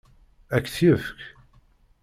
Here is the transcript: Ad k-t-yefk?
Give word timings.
Ad 0.55 0.61
k-t-yefk? 0.63 1.19